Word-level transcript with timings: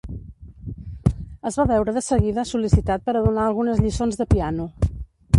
Es 1.49 1.57
va 1.59 1.65
veure 1.71 1.93
de 1.97 2.01
seguida 2.05 2.45
sol·licitat 2.51 3.03
per 3.09 3.15
a 3.15 3.21
donar 3.27 3.43
algunes 3.49 3.83
lliçons 3.83 4.17
de 4.23 4.27
piano. 4.33 4.67